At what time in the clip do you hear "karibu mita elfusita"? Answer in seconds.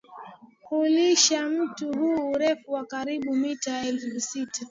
2.85-4.59